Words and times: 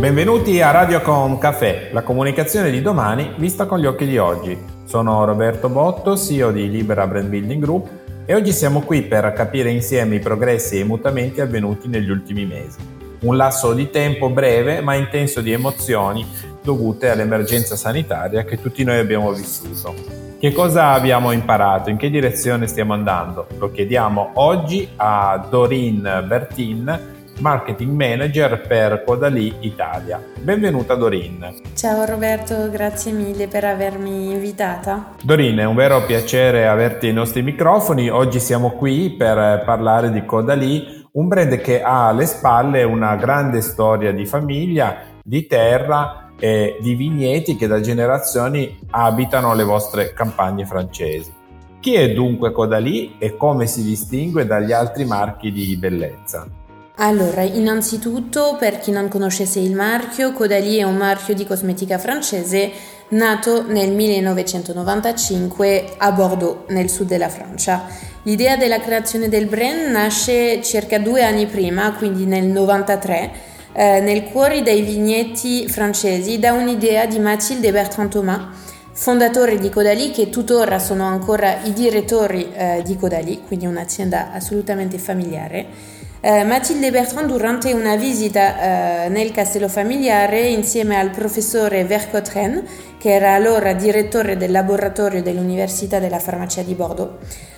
Benvenuti 0.00 0.62
a 0.62 0.70
Radiocom 0.70 1.36
Café, 1.36 1.90
la 1.92 2.00
comunicazione 2.00 2.70
di 2.70 2.80
domani 2.80 3.34
vista 3.36 3.66
con 3.66 3.78
gli 3.78 3.84
occhi 3.84 4.06
di 4.06 4.16
oggi. 4.16 4.58
Sono 4.86 5.26
Roberto 5.26 5.68
Botto, 5.68 6.16
CEO 6.16 6.52
di 6.52 6.70
Libera 6.70 7.06
Brand 7.06 7.28
Building 7.28 7.62
Group 7.62 7.88
e 8.24 8.34
oggi 8.34 8.50
siamo 8.50 8.80
qui 8.80 9.02
per 9.02 9.30
capire 9.34 9.70
insieme 9.70 10.14
i 10.14 10.18
progressi 10.18 10.76
e 10.76 10.80
i 10.80 10.84
mutamenti 10.84 11.42
avvenuti 11.42 11.86
negli 11.86 12.08
ultimi 12.08 12.46
mesi. 12.46 12.78
Un 13.20 13.36
lasso 13.36 13.74
di 13.74 13.90
tempo 13.90 14.30
breve 14.30 14.80
ma 14.80 14.94
intenso 14.94 15.42
di 15.42 15.52
emozioni 15.52 16.26
dovute 16.62 17.10
all'emergenza 17.10 17.76
sanitaria 17.76 18.44
che 18.44 18.58
tutti 18.58 18.82
noi 18.82 18.96
abbiamo 19.00 19.30
vissuto. 19.32 19.94
Che 20.40 20.52
cosa 20.52 20.92
abbiamo 20.92 21.30
imparato? 21.30 21.90
In 21.90 21.98
che 21.98 22.08
direzione 22.08 22.66
stiamo 22.68 22.94
andando? 22.94 23.48
Lo 23.58 23.70
chiediamo 23.70 24.30
oggi 24.36 24.88
a 24.96 25.46
Dorin 25.50 26.24
Bertin, 26.26 27.18
Marketing 27.40 27.92
Manager 27.92 28.60
per 28.66 29.02
Codalì 29.04 29.54
Italia. 29.60 30.22
Benvenuta 30.40 30.94
Dorin. 30.94 31.60
Ciao 31.74 32.04
Roberto, 32.04 32.70
grazie 32.70 33.12
mille 33.12 33.48
per 33.48 33.64
avermi 33.64 34.30
invitata. 34.30 35.14
Dorin, 35.22 35.56
è 35.58 35.64
un 35.64 35.74
vero 35.74 36.04
piacere 36.04 36.68
averti 36.68 37.06
ai 37.06 37.14
nostri 37.14 37.42
microfoni. 37.42 38.10
Oggi 38.10 38.38
siamo 38.40 38.72
qui 38.72 39.10
per 39.16 39.62
parlare 39.64 40.10
di 40.10 40.24
Codalì, 40.24 41.06
un 41.12 41.28
brand 41.28 41.56
che 41.56 41.82
ha 41.82 42.08
alle 42.08 42.26
spalle 42.26 42.82
una 42.82 43.16
grande 43.16 43.62
storia 43.62 44.12
di 44.12 44.26
famiglia, 44.26 44.98
di 45.22 45.46
terra 45.46 46.32
e 46.38 46.78
di 46.80 46.94
vigneti 46.94 47.56
che 47.56 47.66
da 47.66 47.80
generazioni 47.80 48.78
abitano 48.90 49.54
le 49.54 49.64
vostre 49.64 50.12
campagne 50.12 50.66
francesi. 50.66 51.32
Chi 51.80 51.94
è 51.94 52.12
dunque 52.12 52.52
Codalì 52.52 53.16
e 53.18 53.36
come 53.36 53.66
si 53.66 53.82
distingue 53.82 54.44
dagli 54.44 54.72
altri 54.72 55.06
marchi 55.06 55.50
di 55.50 55.74
bellezza? 55.78 56.46
Allora, 57.02 57.40
innanzitutto, 57.40 58.56
per 58.58 58.78
chi 58.78 58.90
non 58.90 59.08
conoscesse 59.08 59.58
il 59.58 59.74
marchio, 59.74 60.34
Caudalie 60.34 60.80
è 60.80 60.82
un 60.82 60.96
marchio 60.96 61.32
di 61.32 61.46
cosmetica 61.46 61.96
francese 61.96 62.70
nato 63.10 63.64
nel 63.66 63.90
1995 63.90 65.94
a 65.96 66.12
Bordeaux, 66.12 66.68
nel 66.68 66.90
sud 66.90 67.06
della 67.06 67.30
Francia. 67.30 67.86
L'idea 68.24 68.58
della 68.58 68.80
creazione 68.80 69.30
del 69.30 69.46
brand 69.46 69.90
nasce 69.90 70.60
circa 70.62 70.98
due 70.98 71.24
anni 71.24 71.46
prima, 71.46 71.94
quindi 71.94 72.26
nel 72.26 72.44
93, 72.44 73.30
eh, 73.72 74.00
nel 74.00 74.24
cuore 74.24 74.60
dei 74.60 74.82
vigneti 74.82 75.66
francesi, 75.68 76.38
da 76.38 76.52
un'idea 76.52 77.06
di 77.06 77.18
Mathilde 77.18 77.72
Bertrand 77.72 78.10
Thomas, 78.10 78.42
fondatore 78.92 79.56
di 79.56 79.70
Caudalie, 79.70 80.10
che 80.10 80.28
tuttora 80.28 80.78
sono 80.78 81.06
ancora 81.06 81.62
i 81.62 81.72
direttori 81.72 82.52
eh, 82.52 82.82
di 82.84 82.94
Caudalie, 82.98 83.40
quindi 83.46 83.64
un'azienda 83.64 84.32
assolutamente 84.32 84.98
familiare. 84.98 85.99
Eh, 86.22 86.44
Mathilde 86.44 86.90
Bertrand 86.90 87.28
durante 87.28 87.72
una 87.72 87.96
visita 87.96 89.04
eh, 89.04 89.08
nel 89.08 89.30
castello 89.30 89.68
familiare 89.68 90.48
insieme 90.48 90.98
al 90.98 91.08
professore 91.08 91.86
Vercotren, 91.86 92.62
che 92.98 93.14
era 93.14 93.32
allora 93.32 93.72
direttore 93.72 94.36
del 94.36 94.50
laboratorio 94.50 95.22
dell'Università 95.22 95.98
della 95.98 96.18
Farmacia 96.18 96.60
di 96.60 96.74
Bordeaux, 96.74 97.12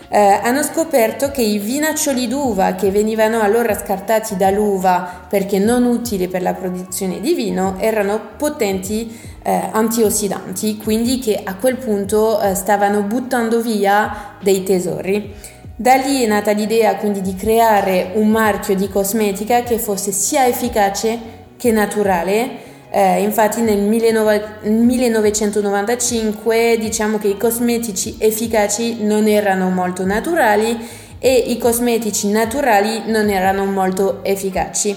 eh, 0.09 0.39
hanno 0.43 0.63
scoperto 0.63 1.33
che 1.33 1.43
i 1.43 1.59
vinaccioli 1.59 2.29
d'uva 2.29 2.75
che 2.77 2.93
venivano 2.93 3.41
allora 3.41 3.77
scartati 3.77 4.37
dall'uva 4.37 5.27
perché 5.29 5.59
non 5.59 5.85
utili 5.85 6.29
per 6.29 6.43
la 6.43 6.55
produzione 6.55 7.21
di 7.21 7.35
vino 7.35 7.75
erano 7.81 8.21
potenti 8.37 9.19
eh, 9.43 9.71
antiossidanti, 9.73 10.77
quindi 10.77 11.19
che 11.19 11.41
a 11.43 11.57
quel 11.57 11.79
punto 11.79 12.41
eh, 12.41 12.55
stavano 12.55 13.03
buttando 13.03 13.61
via 13.61 14.37
dei 14.41 14.63
tesori. 14.63 15.35
Da 15.75 15.95
lì 15.95 16.23
è 16.23 16.27
nata 16.27 16.51
l'idea 16.53 16.97
quindi 16.97 17.23
di 17.23 17.35
creare 17.35 18.11
un 18.15 18.29
marchio 18.29 18.75
di 18.75 18.91
cosmetica 18.91 19.63
che 19.63 19.79
fosse 19.79 20.13
sia 20.13 20.47
efficace 20.47 21.19
che 21.57 21.73
naturale. 21.73 22.69
Eh, 22.91 23.23
infatti 23.23 23.63
nel 23.63 23.81
1995 23.81 26.77
diciamo 26.79 27.17
che 27.17 27.29
i 27.29 27.39
cosmetici 27.39 28.17
efficaci 28.19 29.03
non 29.03 29.27
erano 29.27 29.71
molto 29.71 30.05
naturali 30.05 30.79
e 31.19 31.35
i 31.35 31.57
cosmetici 31.57 32.29
naturali 32.29 33.05
non 33.07 33.31
erano 33.31 33.65
molto 33.65 34.23
efficaci. 34.25 34.95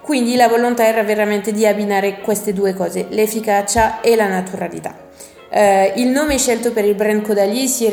Quindi 0.00 0.36
la 0.36 0.46
volontà 0.46 0.86
era 0.86 1.02
veramente 1.02 1.50
di 1.50 1.66
abbinare 1.66 2.20
queste 2.20 2.52
due 2.52 2.74
cose, 2.74 3.08
l'efficacia 3.10 4.00
e 4.00 4.14
la 4.14 4.28
naturalità. 4.28 5.10
Eh, 5.54 5.92
il 5.96 6.08
nome 6.08 6.38
scelto 6.38 6.72
per 6.72 6.86
il 6.86 6.94
brand 6.94 7.20
Caudalie 7.20 7.66
si 7.66 7.86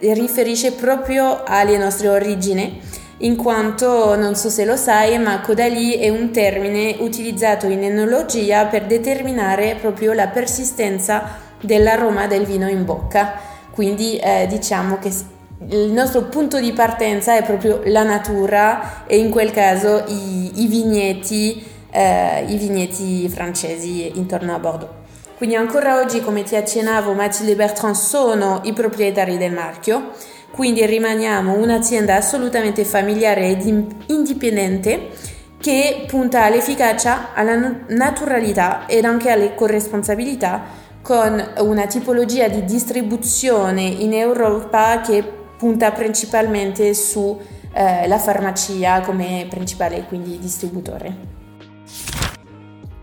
riferisce 0.00 0.72
proprio 0.72 1.44
alle 1.44 1.78
nostre 1.78 2.08
origini, 2.08 2.80
in 3.18 3.36
quanto, 3.36 4.16
non 4.16 4.34
so 4.34 4.50
se 4.50 4.64
lo 4.64 4.74
sai, 4.74 5.16
ma 5.20 5.40
Caudalie 5.40 6.00
è 6.00 6.08
un 6.08 6.32
termine 6.32 6.96
utilizzato 6.98 7.66
in 7.66 7.84
enologia 7.84 8.64
per 8.64 8.86
determinare 8.86 9.76
proprio 9.80 10.12
la 10.12 10.26
persistenza 10.26 11.38
dell'aroma 11.60 12.26
del 12.26 12.46
vino 12.46 12.68
in 12.68 12.84
bocca. 12.84 13.34
Quindi 13.70 14.16
eh, 14.16 14.48
diciamo 14.48 14.98
che 14.98 15.12
il 15.68 15.92
nostro 15.92 16.22
punto 16.24 16.58
di 16.58 16.72
partenza 16.72 17.36
è 17.36 17.44
proprio 17.44 17.80
la 17.84 18.02
natura 18.02 19.06
e 19.06 19.18
in 19.18 19.30
quel 19.30 19.52
caso 19.52 20.02
i, 20.08 20.62
i 20.62 20.66
vigneti, 20.66 21.64
eh, 21.92 22.44
i 22.48 22.56
vigneti 22.56 23.28
francesi 23.28 24.18
intorno 24.18 24.52
a 24.52 24.58
Bordeaux. 24.58 25.03
Quindi 25.36 25.56
ancora 25.56 25.98
oggi, 25.98 26.20
come 26.20 26.44
ti 26.44 26.54
accennavo, 26.54 27.12
Mathilde 27.12 27.56
Bertrand 27.56 27.94
sono 27.96 28.60
i 28.64 28.72
proprietari 28.72 29.36
del 29.36 29.52
marchio, 29.52 30.12
quindi 30.52 30.86
rimaniamo 30.86 31.54
un'azienda 31.54 32.14
assolutamente 32.14 32.84
familiare 32.84 33.48
ed 33.48 33.66
indipendente 34.06 35.10
che 35.58 36.04
punta 36.06 36.44
all'efficacia, 36.44 37.34
alla 37.34 37.56
naturalità 37.88 38.86
ed 38.86 39.04
anche 39.04 39.30
alle 39.30 39.54
corresponsabilità 39.54 40.62
con 41.02 41.42
una 41.58 41.86
tipologia 41.86 42.48
di 42.48 42.64
distribuzione 42.64 43.82
in 43.82 44.14
Europa 44.14 45.00
che 45.00 45.24
punta 45.58 45.90
principalmente 45.90 46.94
sulla 46.94 47.36
eh, 47.72 48.18
farmacia 48.18 49.00
come 49.00 49.46
principale 49.48 50.04
quindi 50.04 50.38
distributore. 50.38 51.43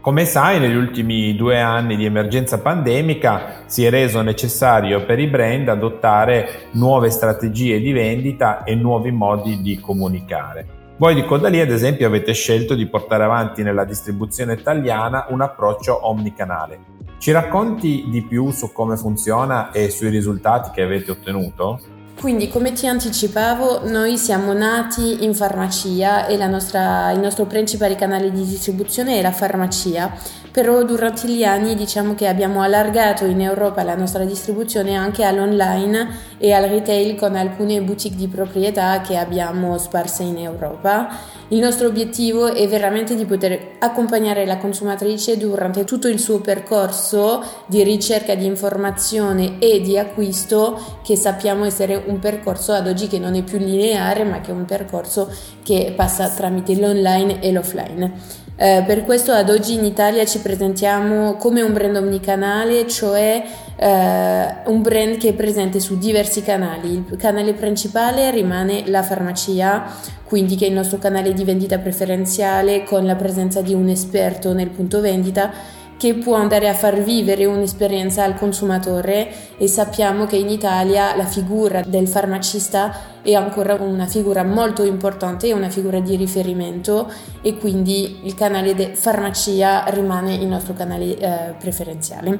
Come 0.01 0.25
sai, 0.25 0.59
negli 0.59 0.73
ultimi 0.73 1.35
due 1.35 1.61
anni 1.61 1.95
di 1.95 2.05
emergenza 2.05 2.57
pandemica 2.57 3.61
si 3.67 3.85
è 3.85 3.91
reso 3.91 4.23
necessario 4.23 5.05
per 5.05 5.19
i 5.19 5.27
brand 5.27 5.67
adottare 5.67 6.69
nuove 6.71 7.11
strategie 7.11 7.79
di 7.79 7.91
vendita 7.91 8.63
e 8.63 8.73
nuovi 8.73 9.11
modi 9.11 9.61
di 9.61 9.79
comunicare. 9.79 10.95
Voi 10.97 11.13
di 11.13 11.23
Codalì, 11.23 11.59
ad 11.59 11.69
esempio, 11.69 12.07
avete 12.07 12.33
scelto 12.33 12.73
di 12.73 12.87
portare 12.87 13.25
avanti 13.25 13.61
nella 13.61 13.85
distribuzione 13.85 14.53
italiana 14.53 15.27
un 15.29 15.41
approccio 15.41 16.07
omnicanale. 16.07 16.79
Ci 17.19 17.31
racconti 17.31 18.05
di 18.09 18.23
più 18.23 18.49
su 18.49 18.71
come 18.71 18.97
funziona 18.97 19.69
e 19.69 19.91
sui 19.91 20.09
risultati 20.09 20.71
che 20.73 20.81
avete 20.81 21.11
ottenuto? 21.11 21.79
Quindi, 22.19 22.49
come 22.49 22.71
ti 22.73 22.85
anticipavo, 22.85 23.89
noi 23.89 24.17
siamo 24.17 24.53
nati 24.53 25.23
in 25.23 25.33
farmacia 25.33 26.27
e 26.27 26.37
nostra, 26.47 27.11
il 27.11 27.19
nostro 27.19 27.45
principale 27.45 27.95
canale 27.95 28.31
di 28.31 28.45
distribuzione 28.45 29.17
è 29.17 29.21
la 29.21 29.31
farmacia, 29.31 30.13
però 30.51 30.83
durante 30.83 31.27
gli 31.29 31.43
anni 31.43 31.75
diciamo 31.75 32.13
che 32.13 32.27
abbiamo 32.27 32.61
allargato 32.61 33.25
in 33.25 33.41
Europa 33.41 33.83
la 33.83 33.95
nostra 33.95 34.25
distribuzione 34.25 34.95
anche 34.95 35.23
all'online 35.23 36.09
e 36.37 36.51
al 36.51 36.65
retail 36.65 37.15
con 37.15 37.35
alcune 37.35 37.81
boutique 37.81 38.17
di 38.17 38.27
proprietà 38.27 38.99
che 39.01 39.15
abbiamo 39.15 39.77
sparse 39.77 40.23
in 40.23 40.37
Europa. 40.37 41.07
Il 41.47 41.59
nostro 41.59 41.87
obiettivo 41.87 42.53
è 42.53 42.67
veramente 42.67 43.15
di 43.15 43.25
poter 43.25 43.75
accompagnare 43.79 44.45
la 44.45 44.57
consumatrice 44.57 45.37
durante 45.37 45.83
tutto 45.83 46.07
il 46.07 46.19
suo 46.19 46.39
percorso 46.39 47.43
di 47.65 47.83
ricerca 47.83 48.35
di 48.35 48.45
informazione 48.45 49.59
e 49.59 49.81
di 49.81 49.97
acquisto 49.97 50.99
che 51.03 51.15
sappiamo 51.15 51.65
essere 51.65 52.00
un 52.07 52.19
percorso 52.19 52.71
ad 52.71 52.87
oggi 52.87 53.07
che 53.07 53.19
non 53.19 53.35
è 53.35 53.43
più 53.43 53.57
lineare 53.57 54.23
ma 54.23 54.41
che 54.41 54.51
è 54.51 54.53
un 54.53 54.65
percorso 54.65 55.29
che 55.63 55.93
passa 55.95 56.29
tramite 56.29 56.75
l'online 56.75 57.41
e 57.41 57.51
l'offline. 57.51 58.39
Eh, 58.61 58.83
per 58.85 59.05
questo 59.05 59.31
ad 59.31 59.49
oggi 59.49 59.73
in 59.73 59.83
Italia 59.83 60.23
ci 60.23 60.37
presentiamo 60.37 61.35
come 61.37 61.63
un 61.63 61.73
brand 61.73 61.95
omnicanale, 61.95 62.87
cioè 62.87 63.43
eh, 63.75 64.55
un 64.65 64.81
brand 64.83 65.17
che 65.17 65.29
è 65.29 65.33
presente 65.33 65.79
su 65.79 65.97
diversi 65.97 66.43
canali. 66.43 67.03
Il 67.09 67.17
canale 67.17 67.53
principale 67.53 68.29
rimane 68.29 68.83
la 68.85 69.01
farmacia, 69.01 69.85
quindi 70.25 70.55
che 70.55 70.65
è 70.65 70.67
il 70.67 70.75
nostro 70.75 70.99
canale 70.99 71.33
di 71.33 71.43
vendita 71.43 71.79
preferenziale 71.79 72.83
con 72.83 73.03
la 73.03 73.15
presenza 73.15 73.61
di 73.61 73.73
un 73.73 73.89
esperto 73.89 74.53
nel 74.53 74.69
punto 74.69 75.01
vendita 75.01 75.79
che 76.01 76.15
può 76.15 76.33
andare 76.33 76.67
a 76.67 76.73
far 76.73 77.03
vivere 77.03 77.45
un'esperienza 77.45 78.23
al 78.23 78.33
consumatore 78.33 79.31
e 79.59 79.67
sappiamo 79.67 80.25
che 80.25 80.35
in 80.35 80.49
Italia 80.49 81.15
la 81.15 81.27
figura 81.27 81.83
del 81.85 82.07
farmacista 82.07 83.19
è 83.21 83.35
ancora 83.35 83.75
una 83.75 84.07
figura 84.07 84.43
molto 84.43 84.83
importante, 84.83 85.47
è 85.47 85.51
una 85.51 85.69
figura 85.69 85.99
di 85.99 86.15
riferimento 86.15 87.07
e 87.43 87.55
quindi 87.55 88.21
il 88.23 88.33
canale 88.33 88.73
di 88.73 88.89
farmacia 88.95 89.83
rimane 89.89 90.33
il 90.33 90.47
nostro 90.47 90.73
canale 90.73 91.15
eh, 91.19 91.53
preferenziale. 91.59 92.39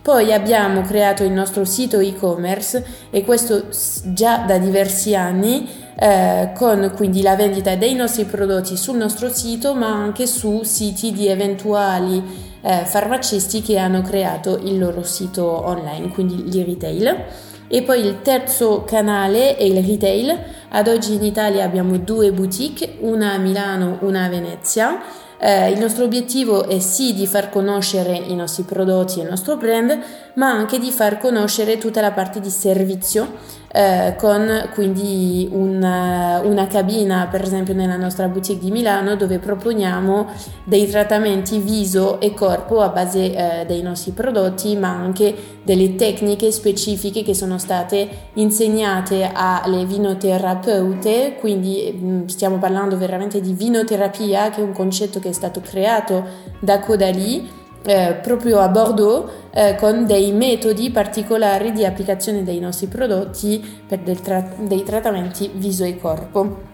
Poi 0.00 0.32
abbiamo 0.32 0.82
creato 0.82 1.24
il 1.24 1.32
nostro 1.32 1.64
sito 1.64 1.98
e-commerce 1.98 3.08
e 3.10 3.24
questo 3.24 3.64
già 4.04 4.44
da 4.46 4.56
diversi 4.58 5.16
anni 5.16 5.68
eh, 5.98 6.52
con 6.54 6.92
quindi 6.94 7.22
la 7.22 7.34
vendita 7.34 7.74
dei 7.74 7.94
nostri 7.94 8.24
prodotti 8.24 8.76
sul 8.76 8.98
nostro 8.98 9.30
sito 9.30 9.74
ma 9.74 9.88
anche 9.88 10.28
su 10.28 10.62
siti 10.62 11.10
di 11.10 11.26
eventuali 11.26 12.49
eh, 12.62 12.84
farmacisti 12.84 13.62
che 13.62 13.78
hanno 13.78 14.02
creato 14.02 14.58
il 14.62 14.78
loro 14.78 15.02
sito 15.02 15.44
online, 15.44 16.08
quindi 16.08 16.56
il 16.56 16.64
retail. 16.64 17.24
E 17.72 17.82
poi 17.82 18.00
il 18.00 18.20
terzo 18.22 18.82
canale 18.84 19.56
è 19.56 19.62
il 19.62 19.84
retail. 19.84 20.36
Ad 20.70 20.88
oggi 20.88 21.14
in 21.14 21.22
Italia 21.22 21.64
abbiamo 21.64 21.98
due 21.98 22.32
boutique, 22.32 22.96
una 23.00 23.32
a 23.32 23.38
Milano, 23.38 23.98
una 24.00 24.24
a 24.24 24.28
Venezia. 24.28 25.00
Eh, 25.38 25.70
il 25.70 25.78
nostro 25.78 26.04
obiettivo 26.04 26.68
è 26.68 26.80
sì 26.80 27.14
di 27.14 27.26
far 27.26 27.48
conoscere 27.48 28.14
i 28.14 28.34
nostri 28.34 28.64
prodotti 28.64 29.20
e 29.20 29.22
il 29.22 29.28
nostro 29.30 29.56
brand, 29.56 29.98
ma 30.34 30.50
anche 30.50 30.78
di 30.78 30.90
far 30.90 31.18
conoscere 31.18 31.78
tutta 31.78 32.00
la 32.00 32.10
parte 32.10 32.40
di 32.40 32.50
servizio 32.50 33.58
eh, 33.72 34.16
con 34.18 34.68
quindi 34.74 35.48
una, 35.52 36.40
una, 36.42 36.66
cabina 36.66 37.28
per 37.30 37.42
esempio 37.42 37.72
nella 37.72 37.96
nostra 37.96 38.26
boutique 38.26 38.64
di 38.64 38.72
Milano 38.72 39.14
dove 39.14 39.38
proponiamo 39.38 40.26
dei 40.64 40.88
trattamenti 40.88 41.60
viso 41.60 42.18
e 42.20 42.34
corpo 42.34 42.80
a 42.80 42.88
base 42.88 43.60
eh, 43.60 43.66
dei 43.66 43.80
nostri 43.82 44.10
prodotti 44.10 44.76
ma 44.76 44.88
anche 44.88 45.58
delle 45.62 45.94
tecniche 45.94 46.50
specifiche 46.50 47.22
che 47.22 47.32
sono 47.32 47.58
state 47.58 48.08
insegnate 48.34 49.30
alle 49.32 49.84
vinoterapeute 49.84 51.36
quindi 51.38 51.96
mh, 51.96 52.06
mm, 52.06 52.26
stiamo 52.26 52.58
parlando 52.58 52.96
veramente 52.96 53.40
di 53.40 53.52
vinoterapia 53.52 54.50
che 54.50 54.60
è 54.60 54.64
un 54.64 54.72
concetto 54.72 55.20
che 55.20 55.28
è 55.28 55.32
stato 55.32 55.60
creato 55.60 56.24
da 56.58 56.80
Codali 56.80 57.58
eh, 57.84 58.18
proprio 58.22 58.60
a 58.60 58.68
Bordeaux 58.68 59.30
eh, 59.52 59.76
con 59.76 60.06
dei 60.06 60.32
metodi 60.32 60.90
particolari 60.90 61.72
di 61.72 61.84
applicazione 61.84 62.44
dei 62.44 62.60
nostri 62.60 62.86
prodotti 62.86 63.82
per 63.86 64.00
tra- 64.20 64.52
dei 64.58 64.82
trattamenti 64.82 65.50
viso 65.54 65.84
e 65.84 65.98
corpo. 65.98 66.68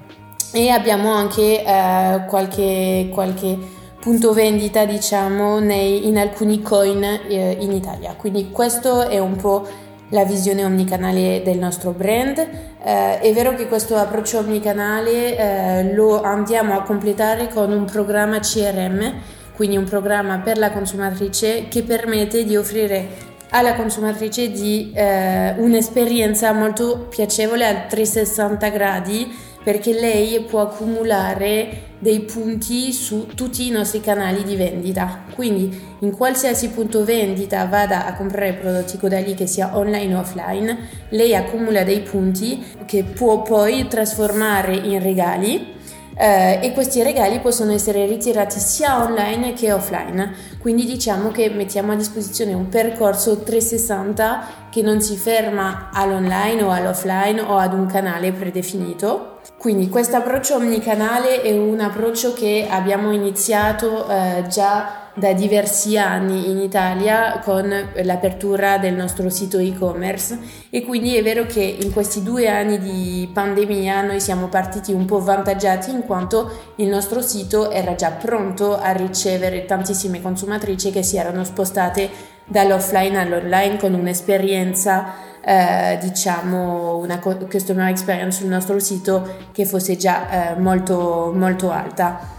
E 0.52 0.68
abbiamo 0.70 1.12
anche 1.12 1.64
eh, 1.64 2.24
qualche, 2.26 3.10
qualche, 3.12 3.74
punto 4.00 4.32
vendita, 4.32 4.84
diciamo, 4.84 5.58
nei, 5.58 6.06
in 6.06 6.16
alcuni 6.16 6.62
coin 6.62 7.02
eh, 7.02 7.56
in 7.58 7.72
Italia. 7.72 8.14
Quindi 8.16 8.52
questo 8.52 9.08
è 9.08 9.18
un 9.18 9.34
po' 9.34 9.66
la 10.10 10.24
visione 10.24 10.64
omnicanale 10.64 11.42
del 11.44 11.58
nostro 11.58 11.90
brand. 11.90 12.38
Eh, 12.38 13.18
è 13.18 13.32
vero 13.32 13.56
che 13.56 13.66
questo 13.66 13.96
approccio 13.96 14.38
omnicanale 14.38 15.36
eh, 15.36 15.94
lo 15.94 16.22
andiamo 16.22 16.74
a 16.74 16.82
completare 16.82 17.48
con 17.48 17.72
un 17.72 17.84
programma 17.84 18.38
CRM 18.38 19.14
quindi 19.56 19.78
un 19.78 19.84
programma 19.84 20.38
per 20.38 20.58
la 20.58 20.70
consumatrice 20.70 21.66
che 21.68 21.82
permette 21.82 22.44
di 22.44 22.56
offrire 22.56 23.34
alla 23.50 23.74
consumatrice 23.74 24.50
di 24.50 24.92
eh, 24.94 25.54
un'esperienza 25.56 26.52
molto 26.52 27.06
piacevole 27.08 27.66
a 27.66 27.86
360 27.88 28.68
gradi 28.68 29.34
perché 29.64 29.94
lei 29.94 30.40
può 30.42 30.60
accumulare 30.60 31.84
dei 31.98 32.20
punti 32.20 32.92
su 32.92 33.26
tutti 33.34 33.66
i 33.66 33.70
nostri 33.70 34.00
canali 34.00 34.44
di 34.44 34.54
vendita. 34.54 35.24
Quindi 35.34 35.96
in 36.00 36.12
qualsiasi 36.12 36.68
punto 36.68 37.02
vendita 37.02 37.64
vada 37.64 38.06
a 38.06 38.14
comprare 38.14 38.52
prodotti 38.52 38.96
Codali 38.96 39.34
che 39.34 39.46
sia 39.46 39.76
online 39.76 40.14
o 40.14 40.20
offline, 40.20 40.78
lei 41.08 41.34
accumula 41.34 41.82
dei 41.82 42.00
punti 42.00 42.62
che 42.84 43.02
può 43.02 43.42
poi 43.42 43.88
trasformare 43.88 44.76
in 44.76 45.02
regali 45.02 45.74
eh, 46.18 46.60
e 46.62 46.72
questi 46.72 47.02
regali 47.02 47.40
possono 47.40 47.72
essere 47.72 48.06
ritirati 48.06 48.58
sia 48.58 49.02
online 49.02 49.52
che 49.52 49.72
offline. 49.72 50.34
Quindi 50.58 50.86
diciamo 50.86 51.30
che 51.30 51.50
mettiamo 51.50 51.92
a 51.92 51.96
disposizione 51.96 52.54
un 52.54 52.68
percorso 52.68 53.42
360 53.42 54.68
che 54.70 54.80
non 54.82 55.00
si 55.00 55.16
ferma 55.16 55.90
all'online 55.92 56.62
o 56.62 56.70
all'offline 56.70 57.40
o 57.40 57.56
ad 57.56 57.74
un 57.74 57.86
canale 57.86 58.32
predefinito. 58.32 59.40
Quindi 59.58 59.88
questo 59.88 60.16
approccio 60.16 60.56
omnicanale 60.56 61.42
è 61.42 61.52
un 61.52 61.80
approccio 61.80 62.32
che 62.32 62.66
abbiamo 62.68 63.10
iniziato 63.12 64.08
eh, 64.08 64.44
già 64.48 65.05
da 65.16 65.32
diversi 65.32 65.96
anni 65.96 66.50
in 66.50 66.58
Italia 66.58 67.38
con 67.42 67.72
l'apertura 68.02 68.76
del 68.76 68.92
nostro 68.92 69.30
sito 69.30 69.56
e-commerce 69.56 70.38
e 70.68 70.84
quindi 70.84 71.16
è 71.16 71.22
vero 71.22 71.46
che 71.46 71.62
in 71.62 71.90
questi 71.90 72.22
due 72.22 72.48
anni 72.48 72.78
di 72.78 73.26
pandemia 73.32 74.02
noi 74.02 74.20
siamo 74.20 74.48
partiti 74.48 74.92
un 74.92 75.06
po' 75.06 75.20
vantaggiati 75.20 75.90
in 75.90 76.02
quanto 76.02 76.72
il 76.76 76.88
nostro 76.88 77.22
sito 77.22 77.70
era 77.70 77.94
già 77.94 78.10
pronto 78.10 78.78
a 78.78 78.92
ricevere 78.92 79.64
tantissime 79.64 80.20
consumatrici 80.20 80.90
che 80.90 81.02
si 81.02 81.16
erano 81.16 81.44
spostate 81.44 82.10
dall'offline 82.44 83.18
all'online 83.18 83.78
con 83.78 83.94
un'esperienza 83.94 85.14
eh, 85.42 85.96
diciamo 85.98 86.98
una 86.98 87.18
customer 87.20 87.88
experience 87.88 88.40
sul 88.40 88.50
nostro 88.50 88.78
sito 88.78 89.26
che 89.52 89.64
fosse 89.64 89.96
già 89.96 90.52
eh, 90.52 90.60
molto 90.60 91.32
molto 91.34 91.70
alta 91.70 92.35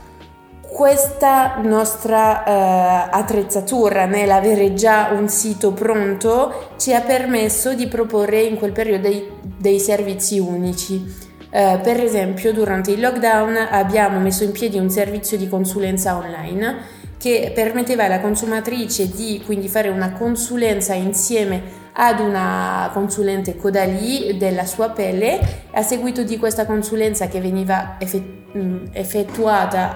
questa 0.77 1.55
nostra 1.63 2.43
eh, 2.43 3.09
attrezzatura 3.11 4.05
nell'avere 4.05 4.75
già 4.75 5.09
un 5.11 5.27
sito 5.27 5.71
pronto 5.71 6.73
ci 6.77 6.93
ha 6.93 7.01
permesso 7.01 7.73
di 7.73 7.87
proporre 7.87 8.43
in 8.43 8.57
quel 8.57 8.73
periodo 8.73 9.07
dei, 9.07 9.27
dei 9.41 9.79
servizi 9.79 10.37
unici. 10.37 11.03
Eh, 11.49 11.79
per 11.81 11.99
esempio, 11.99 12.53
durante 12.53 12.91
il 12.91 12.99
lockdown 12.99 13.57
abbiamo 13.71 14.19
messo 14.19 14.43
in 14.43 14.51
piedi 14.51 14.77
un 14.77 14.91
servizio 14.91 15.35
di 15.35 15.49
consulenza 15.49 16.15
online 16.15 16.75
che 17.17 17.51
permetteva 17.55 18.03
alla 18.03 18.19
consumatrice 18.19 19.09
di 19.09 19.41
quindi 19.43 19.69
fare 19.69 19.89
una 19.89 20.11
consulenza 20.11 20.93
insieme 20.93 21.85
ad 21.93 22.19
una 22.19 22.91
consulente 22.93 23.57
Codali 23.57 24.37
della 24.37 24.67
sua 24.67 24.91
pelle. 24.91 25.39
A 25.71 25.81
seguito 25.81 26.21
di 26.21 26.37
questa 26.37 26.67
consulenza 26.67 27.25
che 27.25 27.41
veniva 27.41 27.95
effettuata 27.97 28.36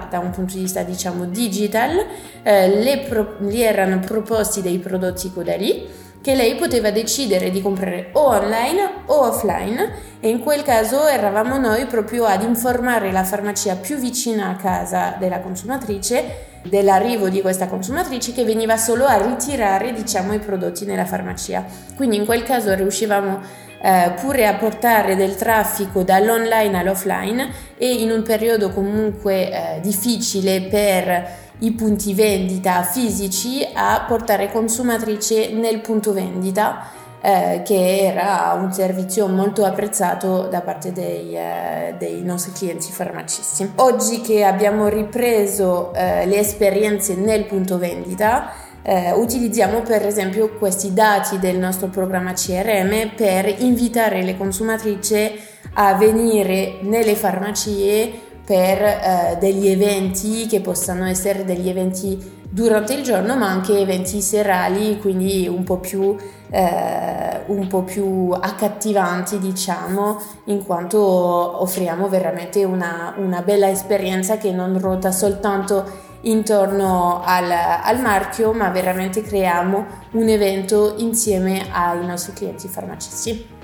da 0.09 0.19
un 0.19 0.29
punto 0.31 0.53
di 0.53 0.61
vista 0.61 0.83
diciamo 0.83 1.25
digital, 1.25 2.05
eh, 2.43 3.05
pro- 3.07 3.37
gli 3.39 3.61
erano 3.61 3.99
proposti 3.99 4.61
dei 4.61 4.79
prodotti 4.79 5.31
Codali 5.31 5.99
che 6.21 6.35
lei 6.35 6.55
poteva 6.55 6.91
decidere 6.91 7.49
di 7.49 7.61
comprare 7.61 8.09
o 8.13 8.27
online 8.27 9.03
o 9.07 9.27
offline 9.27 9.91
e 10.19 10.29
in 10.29 10.39
quel 10.39 10.61
caso 10.61 11.07
eravamo 11.07 11.57
noi 11.57 11.87
proprio 11.87 12.25
ad 12.25 12.43
informare 12.43 13.11
la 13.11 13.23
farmacia 13.23 13.75
più 13.75 13.97
vicina 13.97 14.49
a 14.49 14.55
casa 14.55 15.15
della 15.17 15.39
consumatrice 15.39 16.49
dell'arrivo 16.63 17.27
di 17.29 17.41
questa 17.41 17.67
consumatrice 17.67 18.33
che 18.33 18.43
veniva 18.43 18.77
solo 18.77 19.05
a 19.05 19.19
ritirare 19.19 19.93
diciamo 19.93 20.33
i 20.33 20.39
prodotti 20.39 20.85
nella 20.85 21.05
farmacia. 21.05 21.65
Quindi 21.95 22.17
in 22.17 22.25
quel 22.25 22.43
caso 22.43 22.71
riuscivamo 22.75 23.39
eh, 23.81 24.13
pure 24.19 24.47
a 24.47 24.55
portare 24.55 25.15
del 25.15 25.35
traffico 25.35 26.03
dall'online 26.03 26.77
all'offline 26.77 27.51
e 27.77 27.93
in 27.93 28.11
un 28.11 28.21
periodo 28.23 28.69
comunque 28.69 29.49
eh, 29.49 29.79
difficile 29.81 30.61
per 30.63 31.39
i 31.59 31.71
punti 31.73 32.13
vendita 32.13 32.83
fisici 32.83 33.67
a 33.73 34.05
portare 34.07 34.51
consumatrice 34.51 35.51
nel 35.51 35.79
punto 35.79 36.13
vendita 36.13 36.99
eh, 37.21 37.61
che 37.63 37.99
era 37.99 38.57
un 38.59 38.73
servizio 38.73 39.27
molto 39.27 39.63
apprezzato 39.63 40.47
da 40.47 40.61
parte 40.61 40.91
dei, 40.91 41.35
eh, 41.35 41.93
dei 41.97 42.23
nostri 42.23 42.51
clienti 42.51 42.91
farmacisti. 42.91 43.73
Oggi 43.75 44.21
che 44.21 44.43
abbiamo 44.43 44.87
ripreso 44.87 45.93
eh, 45.93 46.25
le 46.25 46.39
esperienze 46.39 47.15
nel 47.15 47.45
punto 47.45 47.77
vendita, 47.77 48.51
eh, 48.83 49.11
utilizziamo 49.11 49.81
per 49.81 50.05
esempio 50.05 50.57
questi 50.57 50.93
dati 50.93 51.39
del 51.39 51.57
nostro 51.57 51.87
programma 51.87 52.33
CRM 52.33 53.11
per 53.15 53.53
invitare 53.59 54.23
le 54.23 54.37
consumatrici 54.37 55.49
a 55.73 55.93
venire 55.95 56.79
nelle 56.81 57.15
farmacie 57.15 58.29
per 58.43 58.81
eh, 58.81 59.37
degli 59.39 59.67
eventi 59.67 60.47
che 60.47 60.61
possano 60.61 61.05
essere 61.05 61.45
degli 61.45 61.69
eventi 61.69 62.39
durante 62.49 62.93
il 62.93 63.03
giorno 63.03 63.37
ma 63.37 63.47
anche 63.47 63.79
eventi 63.79 64.19
serali 64.19 64.99
quindi 64.99 65.47
un 65.47 65.63
po' 65.63 65.77
più, 65.77 66.17
eh, 66.49 67.39
un 67.45 67.67
po 67.67 67.83
più 67.83 68.31
accattivanti 68.31 69.39
diciamo 69.39 70.19
in 70.45 70.65
quanto 70.65 70.99
offriamo 70.99 72.09
veramente 72.09 72.65
una, 72.65 73.13
una 73.17 73.41
bella 73.41 73.69
esperienza 73.69 74.37
che 74.37 74.51
non 74.51 74.77
ruota 74.79 75.11
soltanto 75.11 76.09
intorno 76.21 77.21
al, 77.23 77.49
al, 77.51 78.01
marchio, 78.01 78.53
ma 78.53 78.69
veramente 78.69 79.21
creiamo 79.21 79.85
un 80.11 80.27
evento 80.27 80.95
insieme 80.97 81.67
ai 81.71 82.05
nostri 82.05 82.33
clienti 82.33 82.67
farmacisti. 82.67 83.59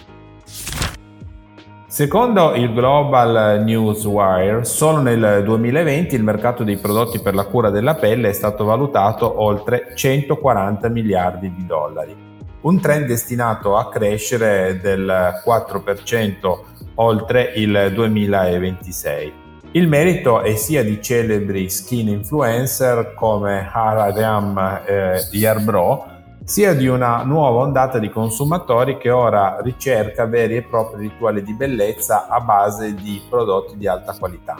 Secondo 1.87 2.53
il 2.53 2.73
Global 2.73 3.63
Newswire, 3.63 4.65
solo 4.65 4.99
nel 4.99 5.41
2020 5.43 6.15
il 6.15 6.23
mercato 6.23 6.63
dei 6.63 6.77
prodotti 6.77 7.19
per 7.19 7.33
la 7.33 7.45
cura 7.45 7.69
della 7.69 7.95
pelle 7.95 8.29
è 8.29 8.33
stato 8.33 8.65
valutato 8.65 9.41
oltre 9.41 9.93
140 9.95 10.89
miliardi 10.89 11.51
di 11.51 11.65
dollari, 11.65 12.15
un 12.61 12.79
trend 12.79 13.05
destinato 13.05 13.77
a 13.77 13.89
crescere 13.89 14.79
del 14.81 15.41
4% 15.43 16.59
oltre 16.95 17.53
il 17.55 17.91
2026. 17.93 19.46
Il 19.77 19.87
merito 19.87 20.41
è 20.41 20.55
sia 20.55 20.83
di 20.83 20.99
celebri 20.99 21.69
skin 21.69 22.07
influencer 22.07 23.13
come 23.13 23.69
Haradam 23.71 24.81
eh, 24.83 25.27
Yarbro, 25.29 26.03
sia 26.43 26.73
di 26.73 26.87
una 26.87 27.21
nuova 27.21 27.59
ondata 27.59 27.99
di 27.99 28.09
consumatori 28.09 28.97
che 28.97 29.11
ora 29.11 29.59
ricerca 29.61 30.25
veri 30.25 30.55
e 30.55 30.63
propri 30.63 31.01
rituali 31.01 31.43
di 31.43 31.53
bellezza 31.53 32.27
a 32.27 32.39
base 32.39 32.95
di 32.95 33.21
prodotti 33.29 33.77
di 33.77 33.87
alta 33.87 34.15
qualità. 34.17 34.55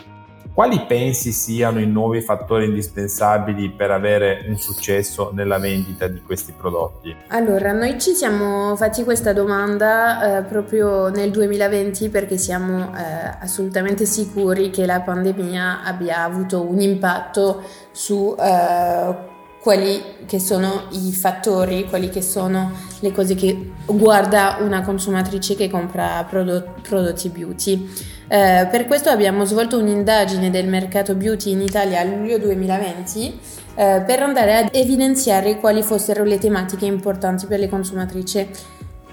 Quali 0.58 0.84
pensi 0.88 1.34
siano 1.34 1.80
i 1.80 1.86
nuovi 1.86 2.20
fattori 2.20 2.66
indispensabili 2.66 3.70
per 3.70 3.92
avere 3.92 4.44
un 4.48 4.58
successo 4.58 5.30
nella 5.32 5.60
vendita 5.60 6.08
di 6.08 6.20
questi 6.24 6.52
prodotti? 6.52 7.16
Allora, 7.28 7.74
noi 7.74 8.02
ci 8.02 8.16
siamo 8.16 8.76
fatti 8.76 9.04
questa 9.04 9.34
domanda 9.34 10.40
eh, 10.40 10.42
proprio 10.46 11.10
nel 11.10 11.30
2020 11.30 12.10
perché 12.10 12.40
siamo 12.40 12.92
eh, 12.96 13.38
assolutamente 13.40 14.08
sicuri 14.08 14.72
che 14.72 14.88
la 14.88 15.02
pandemia 15.02 15.84
abbia 15.84 16.24
avuto 16.24 16.68
un 16.68 16.82
impatto 16.82 17.62
su 17.92 18.36
eh, 18.40 19.36
quelli 19.68 20.02
che 20.26 20.40
sono 20.40 20.84
i 20.92 21.12
fattori, 21.12 21.90
quelli 21.90 22.08
che 22.08 22.22
sono 22.22 22.72
le 23.02 23.12
cose 23.12 23.36
che 23.36 23.74
guarda 23.86 24.60
una 24.62 24.82
consumatrice 24.82 25.58
che 25.58 25.70
compra 25.70 26.24
prodotti, 26.24 26.88
prodotti 26.88 27.28
beauty. 27.28 27.90
Eh, 28.30 28.66
per 28.72 28.86
questo 28.86 29.10
abbiamo 29.10 29.44
svolto 29.44 29.78
un'indagine 29.78 30.50
del 30.50 30.70
mercato 30.70 31.16
beauty 31.16 31.52
in 31.52 31.60
Italia 31.60 32.00
a 32.00 32.06
luglio 32.06 32.38
2020 32.38 33.40
eh, 33.76 34.04
per 34.08 34.22
andare 34.22 34.56
ad 34.56 34.70
evidenziare 34.72 35.58
quali 35.58 35.84
fossero 35.84 36.24
le 36.24 36.38
tematiche 36.38 36.86
importanti 36.86 37.46
per 37.46 37.60
le 37.60 37.68
consumatrici. 37.68 38.50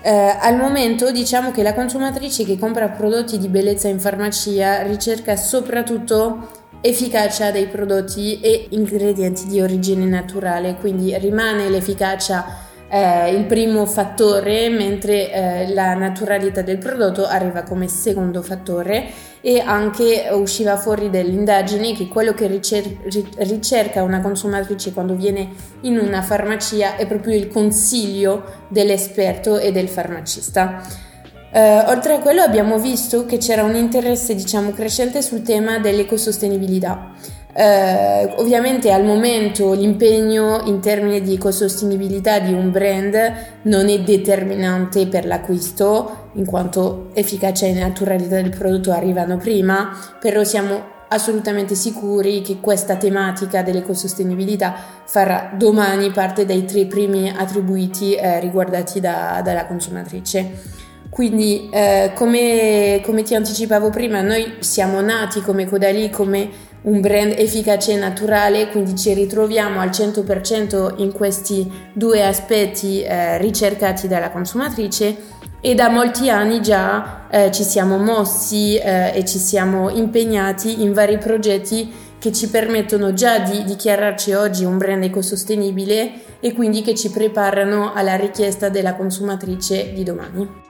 Eh, 0.02 0.36
al 0.40 0.56
momento 0.56 1.10
diciamo 1.10 1.50
che 1.50 1.64
la 1.64 1.74
consumatrice 1.74 2.44
che 2.44 2.56
compra 2.60 2.90
prodotti 2.90 3.38
di 3.38 3.48
bellezza 3.48 3.88
in 3.88 3.98
farmacia 3.98 4.82
ricerca 4.82 5.34
soprattutto 5.34 6.62
efficacia 6.86 7.50
dei 7.50 7.66
prodotti 7.66 8.40
e 8.40 8.66
ingredienti 8.70 9.46
di 9.46 9.58
origine 9.62 10.04
naturale, 10.04 10.74
quindi 10.74 11.16
rimane 11.16 11.70
l'efficacia 11.70 12.44
eh, 12.90 13.34
il 13.34 13.46
primo 13.46 13.86
fattore, 13.86 14.68
mentre 14.68 15.32
eh, 15.32 15.72
la 15.72 15.94
naturalità 15.94 16.60
del 16.60 16.76
prodotto 16.76 17.24
arriva 17.24 17.62
come 17.62 17.88
secondo 17.88 18.42
fattore 18.42 19.06
e 19.40 19.60
anche 19.60 20.28
usciva 20.32 20.76
fuori 20.76 21.08
dall'indagine 21.08 21.94
che 21.94 22.06
quello 22.06 22.34
che 22.34 22.48
ricer- 22.48 23.34
ricerca 23.38 24.02
una 24.02 24.20
consumatrice 24.20 24.92
quando 24.92 25.14
viene 25.14 25.48
in 25.82 25.96
una 25.96 26.20
farmacia 26.20 26.96
è 26.96 27.06
proprio 27.06 27.34
il 27.34 27.48
consiglio 27.48 28.66
dell'esperto 28.68 29.58
e 29.58 29.72
del 29.72 29.88
farmacista. 29.88 31.12
Uh, 31.54 31.88
oltre 31.88 32.14
a 32.14 32.18
quello 32.18 32.42
abbiamo 32.42 32.80
visto 32.80 33.26
che 33.26 33.36
c'era 33.36 33.62
un 33.62 33.76
interesse 33.76 34.34
diciamo, 34.34 34.72
crescente 34.72 35.22
sul 35.22 35.42
tema 35.42 35.78
dell'ecosostenibilità. 35.78 37.12
Uh, 37.54 38.40
ovviamente 38.40 38.90
al 38.90 39.04
momento 39.04 39.72
l'impegno 39.72 40.62
in 40.64 40.80
termini 40.80 41.20
di 41.20 41.34
ecosostenibilità 41.34 42.40
di 42.40 42.52
un 42.52 42.72
brand 42.72 43.14
non 43.62 43.88
è 43.88 44.00
determinante 44.00 45.06
per 45.06 45.26
l'acquisto, 45.26 46.30
in 46.32 46.44
quanto 46.44 47.10
efficacia 47.14 47.66
e 47.66 47.72
naturalità 47.74 48.40
del 48.40 48.50
prodotto 48.50 48.90
arrivano 48.90 49.36
prima, 49.36 49.96
però 50.18 50.42
siamo 50.42 50.90
assolutamente 51.06 51.76
sicuri 51.76 52.40
che 52.40 52.58
questa 52.58 52.96
tematica 52.96 53.62
dell'ecosostenibilità 53.62 54.74
farà 55.04 55.52
domani 55.56 56.10
parte 56.10 56.44
dei 56.44 56.64
tre 56.64 56.86
primi 56.86 57.32
attribuiti 57.32 58.16
eh, 58.16 58.40
riguardati 58.40 58.98
da, 58.98 59.40
dalla 59.44 59.66
consumatrice. 59.66 60.82
Quindi, 61.14 61.68
eh, 61.70 62.10
come, 62.12 63.00
come, 63.04 63.22
ti 63.22 63.36
anticipavo 63.36 63.88
prima, 63.90 64.20
noi 64.20 64.56
siamo 64.58 65.00
nati 65.00 65.42
come 65.42 65.64
Codali 65.64 66.10
come 66.10 66.50
un 66.82 67.00
brand 67.00 67.34
efficace 67.36 67.92
e 67.92 67.96
naturale, 67.96 68.66
quindi 68.66 68.96
ci 68.96 69.14
ritroviamo 69.14 69.78
al 69.78 69.90
100% 69.90 70.94
in 70.96 71.12
questi 71.12 71.70
due 71.92 72.26
aspetti 72.26 73.00
eh, 73.02 73.38
ricercati 73.38 74.08
dalla 74.08 74.32
consumatrice 74.32 75.16
e 75.60 75.76
da 75.76 75.88
molti 75.88 76.30
anni 76.30 76.60
già 76.60 77.28
eh, 77.30 77.52
ci 77.52 77.62
siamo 77.62 77.96
mossi 77.96 78.76
eh, 78.76 79.12
e 79.14 79.24
ci 79.24 79.38
siamo 79.38 79.90
impegnati 79.90 80.82
in 80.82 80.92
vari 80.92 81.18
progetti 81.18 81.92
che 82.18 82.32
ci 82.32 82.48
permettono 82.48 83.12
già 83.12 83.38
di 83.38 83.62
dichiararci 83.62 84.32
oggi 84.32 84.64
un 84.64 84.78
brand 84.78 85.04
ecosostenibile 85.04 86.40
e 86.40 86.52
quindi 86.54 86.82
che 86.82 86.96
ci 86.96 87.12
preparano 87.12 87.92
alla 87.94 88.16
richiesta 88.16 88.68
della 88.68 88.96
consumatrice 88.96 89.92
di 89.92 90.02
domani. 90.02 90.63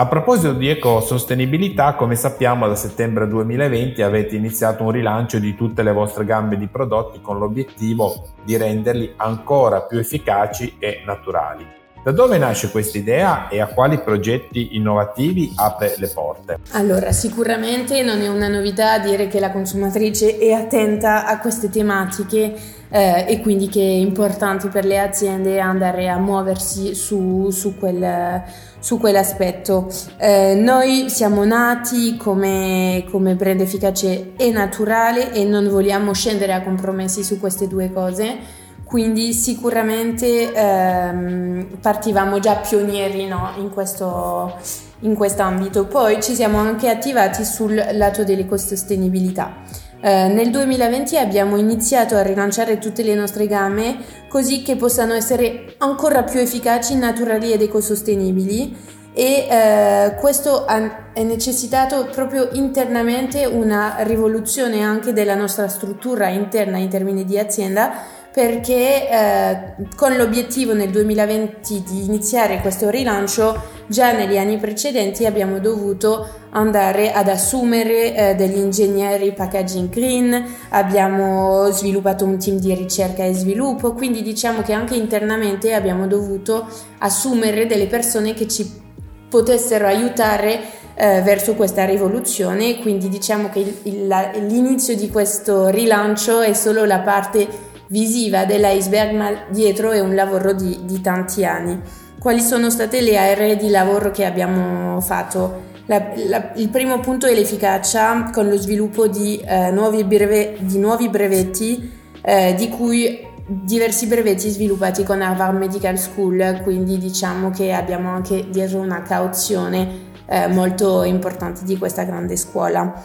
A 0.00 0.06
proposito 0.06 0.54
di 0.54 0.68
ecosostenibilità, 0.68 1.94
come 1.94 2.16
sappiamo 2.16 2.66
da 2.66 2.74
settembre 2.74 3.28
2020 3.28 4.00
avete 4.00 4.34
iniziato 4.34 4.82
un 4.82 4.92
rilancio 4.92 5.38
di 5.38 5.54
tutte 5.54 5.82
le 5.82 5.92
vostre 5.92 6.24
gambe 6.24 6.56
di 6.56 6.68
prodotti 6.68 7.20
con 7.20 7.38
l'obiettivo 7.38 8.28
di 8.42 8.56
renderli 8.56 9.12
ancora 9.16 9.82
più 9.82 9.98
efficaci 9.98 10.76
e 10.78 11.02
naturali. 11.04 11.78
Da 12.02 12.12
dove 12.12 12.38
nasce 12.38 12.70
questa 12.70 12.96
idea 12.96 13.48
e 13.48 13.60
a 13.60 13.66
quali 13.66 13.98
progetti 13.98 14.74
innovativi 14.74 15.52
apre 15.54 15.96
le 15.98 16.08
porte? 16.08 16.58
Allora, 16.70 17.12
sicuramente 17.12 18.02
non 18.02 18.22
è 18.22 18.28
una 18.28 18.48
novità 18.48 18.98
dire 18.98 19.28
che 19.28 19.38
la 19.38 19.50
consumatrice 19.50 20.38
è 20.38 20.52
attenta 20.52 21.26
a 21.26 21.38
queste 21.40 21.68
tematiche 21.68 22.54
eh, 22.88 23.26
e 23.28 23.40
quindi 23.40 23.68
che 23.68 23.82
è 23.82 23.84
importante 23.84 24.68
per 24.68 24.86
le 24.86 24.98
aziende 24.98 25.60
andare 25.60 26.08
a 26.08 26.16
muoversi 26.16 26.94
su, 26.94 27.50
su, 27.50 27.76
quel, 27.78 28.42
su 28.80 28.98
quell'aspetto. 28.98 29.86
Eh, 30.16 30.54
noi 30.56 31.08
siamo 31.08 31.44
nati 31.44 32.16
come, 32.16 33.04
come 33.10 33.36
brand 33.36 33.60
efficace 33.60 34.32
e 34.36 34.50
naturale 34.50 35.32
e 35.32 35.44
non 35.44 35.68
vogliamo 35.68 36.12
scendere 36.12 36.52
a 36.52 36.62
compromessi 36.62 37.22
su 37.22 37.38
queste 37.38 37.68
due 37.68 37.92
cose 37.92 38.58
quindi 38.90 39.32
sicuramente 39.34 40.52
ehm, 40.52 41.78
partivamo 41.80 42.40
già 42.40 42.56
pionieri 42.56 43.28
no, 43.28 43.52
in 43.58 43.70
questo 43.70 44.52
in 45.00 45.16
ambito. 45.38 45.86
Poi 45.86 46.22
ci 46.22 46.34
siamo 46.34 46.58
anche 46.58 46.88
attivati 46.88 47.44
sul 47.44 47.74
lato 47.92 48.24
dell'ecosostenibilità. 48.24 49.62
Eh, 50.02 50.28
nel 50.28 50.50
2020 50.50 51.18
abbiamo 51.18 51.56
iniziato 51.56 52.16
a 52.16 52.22
rilanciare 52.22 52.78
tutte 52.78 53.02
le 53.02 53.14
nostre 53.14 53.46
gamme 53.46 53.98
così 54.28 54.62
che 54.62 54.76
possano 54.76 55.12
essere 55.12 55.74
ancora 55.78 56.22
più 56.22 56.40
efficaci, 56.40 56.96
naturali 56.96 57.52
ed 57.52 57.60
ecosostenibili 57.60 58.74
e 59.12 59.46
eh, 59.50 60.14
questo 60.18 60.64
ha 60.64 61.10
necessitato 61.16 62.08
proprio 62.12 62.48
internamente 62.52 63.44
una 63.44 63.96
rivoluzione 64.00 64.82
anche 64.82 65.12
della 65.12 65.34
nostra 65.34 65.68
struttura 65.68 66.28
interna 66.28 66.78
in 66.78 66.88
termini 66.88 67.24
di 67.24 67.38
azienda 67.38 67.92
perché 68.32 69.08
eh, 69.08 69.74
con 69.96 70.16
l'obiettivo 70.16 70.72
nel 70.72 70.90
2020 70.90 71.82
di 71.82 72.04
iniziare 72.04 72.60
questo 72.60 72.88
rilancio 72.88 73.78
già 73.86 74.12
negli 74.12 74.36
anni 74.36 74.56
precedenti 74.56 75.26
abbiamo 75.26 75.58
dovuto 75.58 76.28
andare 76.50 77.12
ad 77.12 77.28
assumere 77.28 78.14
eh, 78.14 78.34
degli 78.36 78.56
ingegneri 78.56 79.32
packaging 79.32 79.88
green, 79.88 80.44
abbiamo 80.70 81.70
sviluppato 81.72 82.24
un 82.24 82.38
team 82.38 82.58
di 82.58 82.72
ricerca 82.74 83.24
e 83.24 83.34
sviluppo, 83.34 83.94
quindi 83.94 84.22
diciamo 84.22 84.62
che 84.62 84.72
anche 84.72 84.94
internamente 84.94 85.74
abbiamo 85.74 86.06
dovuto 86.06 86.68
assumere 86.98 87.66
delle 87.66 87.86
persone 87.86 88.32
che 88.34 88.46
ci 88.46 88.88
potessero 89.28 89.86
aiutare 89.86 90.60
eh, 90.94 91.22
verso 91.22 91.54
questa 91.54 91.84
rivoluzione, 91.84 92.78
quindi 92.80 93.08
diciamo 93.08 93.48
che 93.48 93.60
il, 93.60 93.74
il, 93.84 94.06
l'inizio 94.46 94.94
di 94.94 95.08
questo 95.08 95.68
rilancio 95.68 96.40
è 96.40 96.52
solo 96.52 96.84
la 96.84 96.98
parte 96.98 97.68
visiva 97.90 98.44
dell'iceberg, 98.44 99.14
ma 99.14 99.30
dietro 99.50 99.90
è 99.90 100.00
un 100.00 100.14
lavoro 100.14 100.52
di, 100.52 100.80
di 100.84 101.00
tanti 101.00 101.44
anni. 101.44 101.80
Quali 102.18 102.40
sono 102.40 102.70
state 102.70 103.00
le 103.00 103.16
aree 103.16 103.56
di 103.56 103.68
lavoro 103.68 104.10
che 104.10 104.24
abbiamo 104.24 105.00
fatto? 105.00 105.68
La, 105.86 106.12
la, 106.28 106.52
il 106.56 106.68
primo 106.68 107.00
punto 107.00 107.26
è 107.26 107.34
l'efficacia 107.34 108.30
con 108.30 108.48
lo 108.48 108.56
sviluppo 108.56 109.08
di, 109.08 109.40
eh, 109.44 109.70
nuovi, 109.70 110.04
breve, 110.04 110.56
di 110.60 110.78
nuovi, 110.78 111.08
brevetti, 111.08 111.90
eh, 112.22 112.54
di 112.56 112.68
cui 112.68 113.26
diversi 113.46 114.06
brevetti 114.06 114.48
sviluppati 114.48 115.02
con 115.02 115.20
Harvard 115.20 115.58
Medical 115.58 115.98
School, 115.98 116.60
quindi 116.62 116.98
diciamo 116.98 117.50
che 117.50 117.72
abbiamo 117.72 118.10
anche 118.10 118.48
dietro 118.48 118.78
una 118.78 119.02
cauzione 119.02 120.08
eh, 120.26 120.46
molto 120.46 121.02
importante 121.02 121.62
di 121.64 121.76
questa 121.76 122.04
grande 122.04 122.36
scuola. 122.36 123.02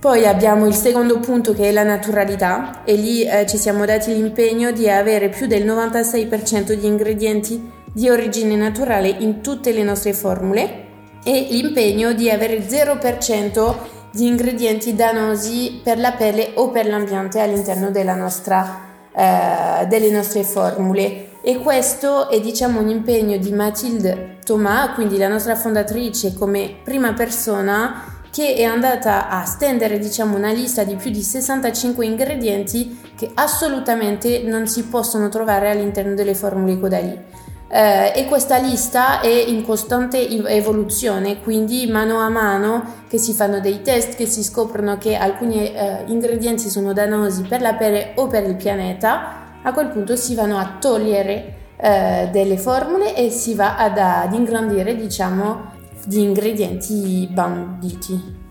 Poi 0.00 0.26
abbiamo 0.26 0.66
il 0.68 0.74
secondo 0.74 1.18
punto 1.18 1.52
che 1.52 1.70
è 1.70 1.72
la 1.72 1.82
naturalità 1.82 2.84
e 2.84 2.94
lì 2.94 3.24
eh, 3.24 3.46
ci 3.46 3.56
siamo 3.56 3.84
dati 3.84 4.12
l'impegno 4.14 4.70
di 4.70 4.88
avere 4.88 5.28
più 5.28 5.48
del 5.48 5.66
96% 5.66 6.72
di 6.74 6.86
ingredienti 6.86 7.72
di 7.92 8.08
origine 8.08 8.54
naturale 8.54 9.08
in 9.08 9.40
tutte 9.40 9.72
le 9.72 9.82
nostre 9.82 10.12
formule 10.12 10.86
e 11.24 11.48
l'impegno 11.50 12.12
di 12.12 12.30
avere 12.30 12.64
0% 12.64 13.74
di 14.12 14.28
ingredienti 14.28 14.94
dannosi 14.94 15.80
per 15.82 15.98
la 15.98 16.12
pelle 16.12 16.52
o 16.54 16.70
per 16.70 16.86
l'ambiente 16.86 17.40
all'interno 17.40 17.90
nostra, 18.14 18.80
eh, 19.12 19.86
delle 19.88 20.10
nostre 20.10 20.44
formule. 20.44 21.40
E 21.42 21.58
questo 21.58 22.30
è 22.30 22.40
diciamo 22.40 22.78
un 22.80 22.88
impegno 22.88 23.36
di 23.36 23.50
Mathilde 23.50 24.38
Thomas, 24.44 24.94
quindi 24.94 25.18
la 25.18 25.28
nostra 25.28 25.56
fondatrice 25.56 26.34
come 26.34 26.76
prima 26.84 27.14
persona 27.14 28.17
che 28.38 28.54
è 28.54 28.62
andata 28.62 29.28
a 29.28 29.44
stendere 29.44 29.98
diciamo, 29.98 30.36
una 30.36 30.52
lista 30.52 30.84
di 30.84 30.94
più 30.94 31.10
di 31.10 31.22
65 31.22 32.06
ingredienti 32.06 32.96
che 33.16 33.32
assolutamente 33.34 34.44
non 34.44 34.68
si 34.68 34.84
possono 34.84 35.28
trovare 35.28 35.68
all'interno 35.68 36.14
delle 36.14 36.36
formule 36.36 36.78
Codali. 36.78 37.20
eh, 37.68 38.12
e 38.14 38.26
questa 38.26 38.58
lista 38.58 39.20
è 39.20 39.26
in 39.26 39.64
costante 39.64 40.28
evoluzione, 40.28 41.40
quindi 41.40 41.88
mano 41.88 42.20
a 42.20 42.28
mano 42.28 43.02
che 43.08 43.18
si 43.18 43.32
fanno 43.32 43.58
dei 43.58 43.82
test, 43.82 44.14
che 44.14 44.26
si 44.26 44.44
scoprono 44.44 44.98
che 44.98 45.16
alcuni 45.16 45.74
eh, 45.74 46.04
ingredienti 46.06 46.70
sono 46.70 46.92
dannosi 46.92 47.42
per 47.42 47.60
la 47.60 47.74
pelle 47.74 48.12
o 48.14 48.28
per 48.28 48.44
il 48.44 48.54
pianeta, 48.54 49.58
a 49.64 49.72
quel 49.72 49.88
punto 49.88 50.14
si 50.14 50.36
vanno 50.36 50.58
a 50.58 50.76
togliere 50.80 51.54
eh, 51.76 52.28
delle 52.30 52.56
formule 52.56 53.16
e 53.16 53.30
si 53.30 53.54
va 53.54 53.76
ad, 53.76 53.98
ad 53.98 54.32
ingrandire, 54.32 54.94
diciamo, 54.94 55.74
gli 56.08 56.20
ingredienti 56.20 57.28
banditi. 57.30 58.46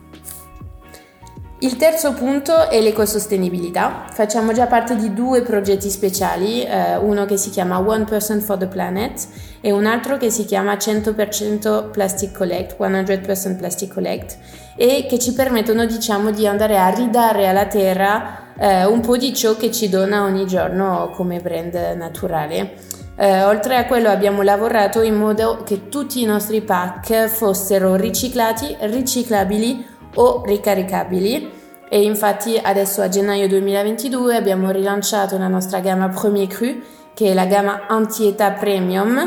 Il 1.60 1.76
terzo 1.76 2.14
punto 2.14 2.70
è 2.70 2.80
l'ecosostenibilità. 2.80 4.06
Facciamo 4.12 4.54
già 4.54 4.68
parte 4.68 4.96
di 4.96 5.12
due 5.12 5.42
progetti 5.42 5.90
speciali, 5.90 6.64
eh, 6.64 6.98
uno 6.98 7.26
che 7.26 7.36
si 7.36 7.50
chiama 7.50 7.80
One 7.80 8.04
Person 8.04 8.42
for 8.42 8.58
the 8.58 8.68
Planet 8.68 9.28
e 9.60 9.72
un 9.72 9.88
altro 9.88 10.18
che 10.18 10.30
si 10.30 10.46
chiama 10.46 10.76
100% 10.76 11.90
Plastic 11.90 12.32
Collect, 12.32 12.76
100% 12.80 13.58
Plastic 13.58 13.92
Collect, 13.92 14.38
e 14.76 15.08
che 15.10 15.18
ci 15.18 15.34
permettono 15.34 15.88
diciamo 15.88 16.30
di 16.30 16.46
andare 16.46 16.78
a 16.78 16.90
ridare 16.90 17.48
alla 17.48 17.66
Terra 17.66 18.54
eh, 18.56 18.86
un 18.86 19.00
po' 19.00 19.18
di 19.18 19.34
ciò 19.34 19.58
che 19.58 19.72
ci 19.72 19.90
dona 19.90 20.22
ogni 20.26 20.46
giorno 20.46 21.10
come 21.16 21.40
brand 21.40 21.74
naturale. 21.96 22.97
Eh, 23.20 23.44
oltre 23.44 23.78
a 23.78 23.86
quello 23.88 24.10
abbiamo 24.10 24.44
lavorato 24.44 25.02
in 25.02 25.16
modo 25.16 25.64
che 25.66 25.90
tutti 25.90 26.22
i 26.22 26.26
nostri 26.26 26.62
pack 26.62 27.26
fossero 27.26 27.96
riciclati, 27.96 28.78
riciclabili 28.82 29.84
o 30.16 30.44
ricaricabili. 30.46 31.52
E 31.90 32.04
infatti 32.04 32.60
adesso 32.62 33.02
a 33.02 33.10
gennaio 33.10 33.48
2022 33.48 34.36
abbiamo 34.36 34.70
rilanciato 34.70 35.38
la 35.38 35.48
nostra 35.48 35.80
gamma 35.80 36.10
Premier 36.10 36.48
Cru 36.48 36.82
che 37.14 37.32
è 37.32 37.34
la 37.34 37.46
gamma 37.46 37.88
anti-età 37.88 38.52
premium 38.52 39.18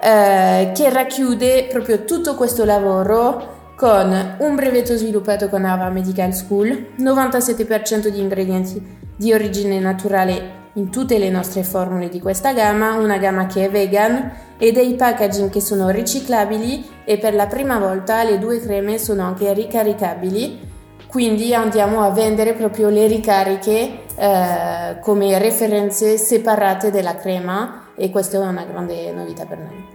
eh, 0.00 0.72
che 0.74 0.90
racchiude 0.90 1.68
proprio 1.70 2.04
tutto 2.04 2.34
questo 2.34 2.64
lavoro 2.64 3.74
con 3.76 4.36
un 4.38 4.54
brevetto 4.56 4.96
sviluppato 4.96 5.48
con 5.48 5.64
Harvard 5.64 5.92
Medical 5.92 6.32
School, 6.32 6.94
97% 6.98 8.08
di 8.08 8.18
ingredienti 8.18 8.82
di 9.14 9.32
origine 9.32 9.78
naturale 9.78 10.64
in 10.76 10.90
tutte 10.90 11.18
le 11.18 11.30
nostre 11.30 11.62
formule 11.62 12.08
di 12.08 12.20
questa 12.20 12.52
gamma, 12.52 12.94
una 12.94 13.18
gamma 13.18 13.46
che 13.46 13.64
è 13.64 13.70
vegan 13.70 14.30
e 14.58 14.72
dei 14.72 14.94
packaging 14.94 15.50
che 15.50 15.60
sono 15.60 15.88
riciclabili 15.88 16.88
e 17.04 17.18
per 17.18 17.34
la 17.34 17.46
prima 17.46 17.78
volta 17.78 18.22
le 18.22 18.38
due 18.38 18.60
creme 18.60 18.98
sono 18.98 19.22
anche 19.22 19.52
ricaricabili, 19.52 20.74
quindi 21.06 21.54
andiamo 21.54 22.02
a 22.02 22.10
vendere 22.10 22.52
proprio 22.52 22.90
le 22.90 23.06
ricariche 23.06 24.00
eh, 24.16 24.98
come 25.00 25.38
referenze 25.38 26.18
separate 26.18 26.90
della 26.90 27.16
crema 27.16 27.92
e 27.96 28.10
questa 28.10 28.36
è 28.36 28.40
una 28.40 28.64
grande 28.64 29.12
novità 29.12 29.46
per 29.46 29.58
noi. 29.58 29.94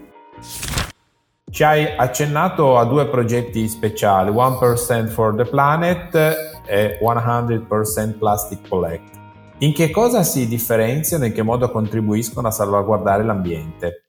Ci 1.52 1.64
hai 1.64 1.86
accennato 1.96 2.78
a 2.78 2.86
due 2.86 3.08
progetti 3.08 3.68
speciali, 3.68 4.32
1% 4.32 5.08
for 5.08 5.36
the 5.36 5.44
Planet 5.44 6.16
e 6.66 6.98
100% 7.00 8.18
Plastic 8.18 8.68
Collect. 8.68 9.21
In 9.62 9.74
che 9.74 9.92
cosa 9.92 10.24
si 10.24 10.48
differenziano 10.48 11.24
e 11.24 11.28
in 11.28 11.34
che 11.34 11.44
modo 11.44 11.70
contribuiscono 11.70 12.48
a 12.48 12.52
salvaguardare 12.52 13.24
l'ambiente? 13.24 14.06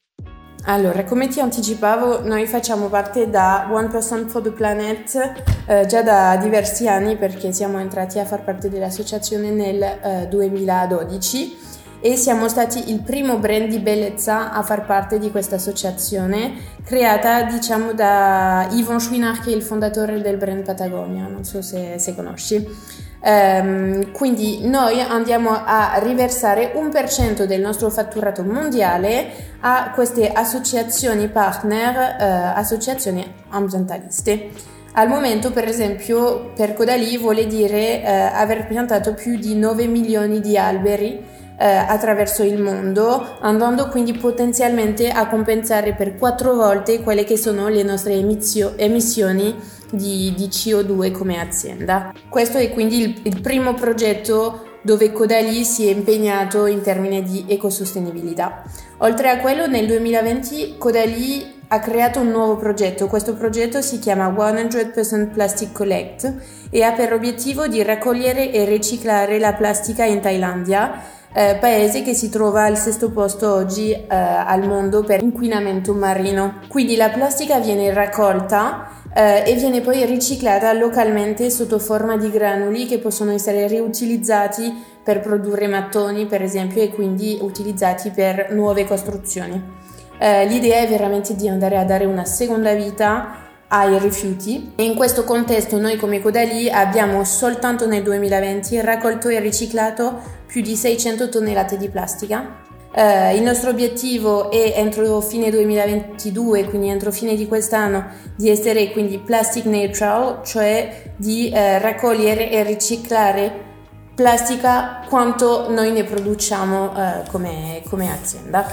Allora, 0.65 1.05
come 1.05 1.29
ti 1.29 1.41
anticipavo, 1.41 2.27
noi 2.27 2.47
facciamo 2.47 2.87
parte 2.87 3.29
da 3.29 3.69
One 3.71 3.89
Person 3.89 4.31
for 4.31 4.41
the 4.41 4.51
Planet 4.51 5.43
eh, 5.67 5.85
già 5.85 6.03
da 6.03 6.39
diversi 6.39 6.89
anni 6.89 7.19
perché 7.19 7.53
siamo 7.53 7.79
entrati 7.79 8.19
a 8.19 8.25
far 8.25 8.45
parte 8.45 8.71
dell'associazione 8.71 9.51
nel 9.51 9.83
eh, 9.83 10.27
2012 10.31 11.59
e 12.01 12.17
siamo 12.17 12.49
stati 12.49 12.91
il 12.91 13.03
primo 13.03 13.37
brand 13.37 13.69
di 13.69 13.79
bellezza 13.79 14.53
a 14.53 14.63
far 14.63 14.87
parte 14.87 15.19
di 15.19 15.31
questa 15.31 15.57
associazione 15.57 16.55
creata 16.83 17.43
diciamo 17.43 17.93
da 17.93 18.69
Yvon 18.71 18.99
Chouinard 19.07 19.43
che 19.43 19.53
è 19.53 19.55
il 19.55 19.63
fondatore 19.63 20.19
del 20.23 20.39
brand 20.39 20.65
Patagonia, 20.65 21.27
non 21.27 21.45
so 21.45 21.61
se, 21.61 21.99
se 21.99 22.15
conosci. 22.15 23.02
Um, 23.25 24.11
quindi 24.11 24.67
noi 24.67 25.01
andiamo 25.01 25.51
a 25.51 25.93
riversare 25.99 26.73
un 26.75 26.91
per 26.91 27.09
cento 27.09 27.47
del 27.47 27.61
nostro 27.61 27.89
fatturato 27.89 28.43
mondiale 28.43 29.31
a 29.61 29.93
queste 29.95 30.33
associazioni 30.33 31.29
partner, 31.29 32.17
uh, 32.19 32.59
associazioni 32.59 33.25
ambientaliste. 33.51 34.51
Al 34.95 35.09
momento, 35.09 35.53
per 35.53 35.69
esempio, 35.69 36.51
per 36.55 36.75
Codali 36.75 37.17
vuole 37.17 37.47
dire 37.47 38.03
uh, 38.05 38.37
aver 38.37 38.67
piantato 38.67 39.15
più 39.15 39.37
di 39.37 39.55
9 39.55 39.87
milioni 39.87 40.41
di 40.41 40.59
alberi 40.59 41.25
eh, 41.63 41.65
attraverso 41.65 42.43
il 42.43 42.61
mondo, 42.61 43.39
andando 43.41 43.87
quindi 43.87 44.15
potenzialmente 44.15 45.11
a 45.11 45.29
compensare 45.29 45.95
per 45.95 46.17
quattro 46.17 46.55
volte 46.55 47.01
quelle 47.03 47.23
che 47.23 47.37
sono 47.37 47.69
le 47.69 47.85
nostre 47.85 48.15
emissio- 48.15 48.77
emissioni 48.77 49.55
di, 49.89 50.35
di, 50.37 50.49
CO2 50.49 51.13
come 51.13 51.39
azienda. 51.39 52.13
Questo 52.29 52.59
è 52.59 52.69
quindi 52.73 53.03
il, 53.03 53.21
il 53.23 53.41
primo 53.41 53.75
progetto 53.75 54.71
dove 54.83 55.13
Codali 55.13 55.63
si 55.63 55.87
è 55.87 55.93
impegnato 55.93 56.67
in 56.67 56.81
termini 56.81 57.23
di 57.23 57.45
ecosostenibilità. 57.47 58.65
Oltre 58.99 59.29
a 59.29 59.39
quello, 59.39 59.69
nel 59.69 59.87
2020 59.87 60.75
Codali 60.79 61.61
ha 61.69 61.79
creato 61.79 62.19
un 62.19 62.31
nuovo 62.31 62.57
progetto. 62.57 63.07
Questo 63.07 63.35
progetto 63.35 63.81
si 63.81 64.01
chiama 64.01 64.27
100% 64.29 65.31
Plastic 65.31 65.71
Collect 65.71 66.35
e 66.71 66.83
ha 66.83 66.91
per 66.91 67.13
obiettivo 67.13 67.69
di 67.69 67.81
raccogliere 67.85 68.51
e 68.51 68.65
riciclare 68.65 69.39
la 69.39 69.53
plastica 69.53 70.05
in 70.05 70.21
Thailandia 70.21 71.21
eh, 71.33 71.57
paese 71.61 72.03
che 72.03 72.15
si 72.15 72.29
trova 72.29 72.65
al 72.65 72.77
sesto 72.77 73.11
posto 73.11 73.53
oggi 73.53 73.91
eh, 73.93 74.07
al 74.09 74.67
mondo 74.67 75.03
per 75.03 75.23
inquinamento 75.23 75.95
marino. 75.95 76.61
Quindi 76.69 76.97
la 76.97 77.09
plastica 77.09 77.59
viene 77.59 77.93
raccolta 77.93 78.89
eh, 79.15 79.43
e 79.47 79.55
viene 79.55 79.81
poi 79.81 80.05
riciclata 80.05 80.73
localmente 80.73 81.51
sotto 81.51 81.79
forma 81.79 82.17
di 82.17 82.31
granuli 82.31 82.87
che 82.87 82.99
possono 82.99 83.33
essere 83.33 83.67
riutilizzati 83.67 84.91
per 85.03 85.21
produrre 85.21 85.67
mattoni, 85.67 86.27
per 86.27 86.43
esempio, 86.43 86.83
e 86.83 86.91
quindi 86.91 87.39
utilizzati 87.41 88.11
per 88.11 88.53
nuove 88.53 88.87
costruzioni. 88.87 89.81
Eh, 90.19 90.47
l'idea 90.47 90.81
è 90.81 90.89
veramente 90.89 91.35
di 91.35 91.49
andare 91.49 91.77
a 91.79 91.85
dare 91.85 92.05
una 92.05 92.25
seconda 92.25 92.73
vita 92.75 93.42
ai 93.73 93.99
rifiuti 93.99 94.73
e 94.77 94.85
in 94.85 94.95
questo 94.95 95.25
contesto 95.25 95.79
noi 95.79 95.97
come 95.97 96.21
Codali 96.21 96.71
abbiamo 96.71 97.25
soltanto 97.25 97.87
nel 97.87 98.03
2020 98.03 98.81
raccolto 98.83 99.29
e 99.29 99.41
riciclato 99.41 100.41
più 100.47 100.61
di 100.61 100.77
600 100.77 101.31
tonnellate 101.31 101.79
di 101.79 101.89
plastica. 101.89 102.61
Uh, 102.95 103.35
il 103.35 103.41
nostro 103.41 103.71
obiettivo 103.71 104.51
è 104.51 104.75
entro 104.77 105.23
fine 105.23 105.49
2022, 105.51 106.65
quindi 106.65 106.89
entro 106.91 107.11
fine 107.11 107.35
di 107.35 107.49
quest'anno, 107.49 108.09
di 108.37 108.51
essere 108.51 108.91
quindi 108.91 109.19
plastic 109.19 109.65
neutral, 109.65 110.43
cioè 110.45 111.15
di 111.17 111.51
uh, 111.51 111.57
raccogliere 111.57 112.51
e 112.51 112.63
riciclare 112.65 113.71
plastica 114.15 115.07
quanto 115.09 115.71
noi 115.71 115.91
ne 115.93 116.05
produciamo 116.05 116.85
uh, 116.85 117.31
come, 117.31 117.83
come 117.89 118.13
azienda. 118.13 118.67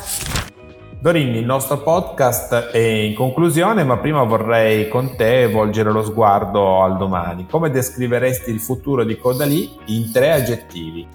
Dorini, 1.02 1.38
il 1.38 1.46
nostro 1.46 1.78
podcast 1.82 2.72
è 2.72 2.78
in 2.78 3.16
conclusione, 3.16 3.86
ma 3.86 4.00
prima 4.00 4.22
vorrei 4.24 4.90
con 4.90 5.16
te 5.16 5.48
volgere 5.48 5.94
lo 5.94 6.04
sguardo 6.04 6.84
al 6.84 6.98
domani. 6.98 7.48
Come 7.50 7.70
descriveresti 7.70 8.50
il 8.50 8.60
futuro 8.60 9.06
di 9.06 9.18
Codalì 9.18 9.78
in 9.86 10.12
tre 10.12 10.34
aggettivi? 10.34 11.08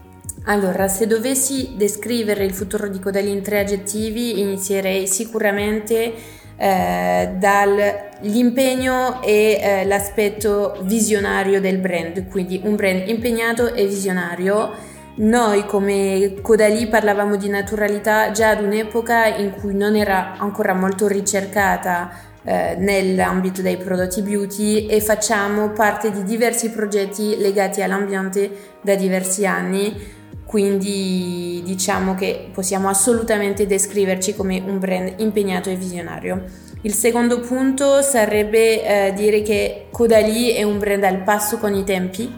Allora, 0.45 0.89
se 0.89 1.07
dovessi 1.07 1.75
descrivere 1.77 2.47
il 2.47 2.55
futuro 2.55 2.89
di 2.89 2.99
Codalì 2.99 3.31
in 3.31 3.43
tre 3.43 3.59
aggettivi, 3.59 4.41
inizierei 4.41 5.07
sicuramente 5.07 6.15
eh, 6.57 7.35
dall'impegno 7.37 9.21
e 9.21 9.61
eh, 9.61 9.85
l'aspetto 9.85 10.79
visionario 10.81 11.61
del 11.61 11.77
brand, 11.77 12.27
quindi 12.29 12.59
un 12.65 12.75
brand 12.75 13.07
impegnato 13.07 13.75
e 13.75 13.85
visionario 13.85 14.93
noi 15.17 15.65
come 15.65 16.39
Codalì 16.43 16.89
parlavamo 16.89 17.37
di 17.37 17.49
naturalità 17.49 18.33
già 18.33 18.51
ad 18.51 18.63
un'epoca 18.63 19.27
in 19.37 19.53
cui 19.53 19.75
non 19.75 19.95
era 19.95 20.37
ancora 20.39 20.75
molto 20.75 21.07
ricercata 21.07 22.11
eh, 22.43 22.75
nell'ambito 22.79 23.63
dei 23.63 23.77
prodotti 23.77 24.23
beauty 24.23 24.87
e 24.87 25.01
facciamo 25.01 25.71
parte 25.71 26.11
di 26.11 26.25
diversi 26.25 26.71
progetti 26.71 27.37
legati 27.39 27.81
all'ambiente 27.81 28.51
da 28.83 28.97
diversi 28.97 29.47
anni, 29.47 29.97
quindi 30.45 31.63
diciamo 31.65 32.15
che 32.15 32.51
possiamo 32.53 32.89
assolutamente 32.89 33.67
descriverci 33.67 34.35
come 34.35 34.63
un 34.67 34.79
brand 34.79 35.15
impegnato 35.19 35.71
e 35.71 35.77
visionario. 35.77 36.45
Il 36.83 36.93
secondo 36.93 37.41
punto 37.41 38.03
sarebbe 38.03 38.85
eh, 39.07 39.13
dire 39.15 39.43
che 39.43 39.87
Codalì 39.91 40.51
è 40.51 40.65
un 40.65 40.79
brand 40.79 41.05
al 41.05 41.23
passo 41.23 41.57
con 41.59 41.73
i 41.73 41.85
tempi 41.85 42.31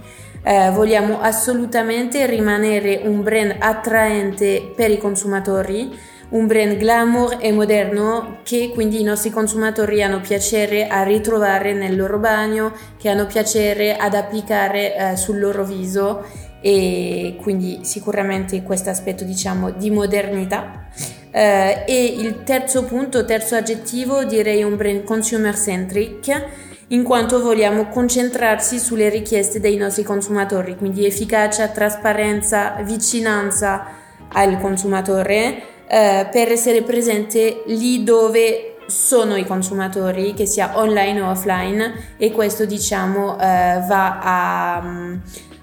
eh, 0.47 0.71
vogliamo 0.71 1.21
assolutamente 1.21 2.25
rimanere 2.27 3.01
un 3.03 3.21
brand 3.21 3.57
attraente 3.59 4.73
per 4.77 4.93
i 4.93 4.99
consumatori, 4.99 5.93
un 6.29 6.47
brand 6.47 6.77
glamour 6.77 7.39
e 7.41 7.51
moderno 7.51 8.39
che 8.45 8.71
quindi 8.73 9.01
i 9.01 9.03
nostri 9.03 9.31
consumatori 9.31 10.05
hanno 10.05 10.21
piacere 10.21 10.87
a 10.87 11.03
ritrovare 11.03 11.73
nel 11.73 11.97
loro 11.97 12.19
bagno, 12.21 12.73
che 12.97 13.09
hanno 13.09 13.27
piacere 13.27 13.97
ad 13.97 14.15
applicare 14.15 14.95
eh, 14.97 15.17
sul 15.17 15.41
loro 15.41 15.65
viso 15.65 16.25
e 16.61 17.37
quindi 17.43 17.81
sicuramente 17.83 18.63
questo 18.63 18.89
aspetto 18.91 19.25
diciamo 19.25 19.71
di 19.71 19.91
modernità. 19.91 20.87
Eh, 21.33 21.83
e 21.87 22.05
il 22.05 22.45
terzo 22.45 22.85
punto, 22.85 23.25
terzo 23.25 23.57
aggettivo, 23.57 24.23
direi 24.23 24.63
un 24.63 24.77
brand 24.77 25.03
consumer 25.03 25.59
centric 25.59 26.66
in 26.89 27.03
quanto 27.03 27.41
vogliamo 27.41 27.89
concentrarsi 27.89 28.79
sulle 28.79 29.09
richieste 29.09 29.59
dei 29.59 29.77
nostri 29.77 30.05
consumatori, 30.05 30.77
quindi 30.77 31.05
efficacia, 31.05 31.69
trasparenza, 31.69 32.77
vicinanza 32.83 33.87
al 34.33 34.61
consumatore 34.61 35.63
eh, 35.89 36.29
per 36.31 36.51
essere 36.51 36.83
presente 36.83 37.63
lì 37.67 38.05
dove 38.05 38.77
sono 38.87 39.35
i 39.35 39.45
consumatori, 39.45 40.33
che 40.33 40.47
sia 40.47 40.79
online 40.79 41.21
o 41.21 41.31
offline, 41.31 42.15
e 42.17 42.31
questo 42.31 42.65
diciamo 42.65 43.35
eh, 43.35 43.83
va 43.87 44.21
a, 44.21 44.83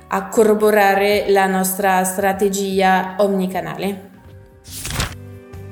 a 0.07 0.27
corroborare 0.27 1.25
la 1.29 1.45
nostra 1.45 2.03
strategia 2.03 3.15
omnicanale. 3.19 4.12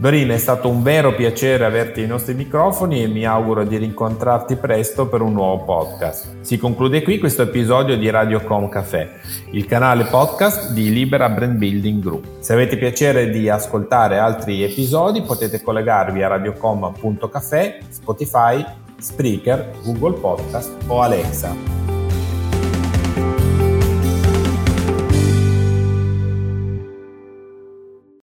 Dorina, 0.02 0.34
è 0.34 0.40
stato 0.40 0.68
un 0.68 0.82
vero 0.82 1.14
piacere 1.14 1.64
averti 1.64 2.02
ai 2.02 2.08
nostri 2.08 2.34
microfoni 2.34 3.04
e 3.04 3.08
mi 3.08 3.24
auguro 3.24 3.64
di 3.64 3.78
rincontrarti 3.78 4.56
presto 4.56 5.08
per 5.08 5.22
un 5.22 5.32
nuovo 5.32 5.64
podcast. 5.64 6.38
Si 6.42 6.58
conclude 6.58 7.04
qui 7.04 7.20
questo 7.20 7.44
episodio 7.44 7.96
di 7.96 8.10
Radiocom 8.10 8.68
Café, 8.68 9.12
il 9.52 9.68
canale 9.68 10.06
podcast 10.06 10.72
di 10.72 10.92
Libera 10.92 11.30
Brand 11.30 11.56
Building 11.56 12.02
Group. 12.02 12.26
Se 12.40 12.52
avete 12.52 12.80
piacere 12.80 13.30
di 13.30 13.48
ascoltare 13.48 14.18
altri 14.18 14.64
episodi 14.64 15.22
potete 15.22 15.62
collegarvi 15.62 16.24
a 16.24 16.30
radiocom.café, 16.30 17.82
Spotify, 17.90 18.66
Spreaker, 18.98 19.70
Google 19.84 20.20
Podcast 20.20 20.78
o 20.88 21.00
Alexa. 21.00 21.91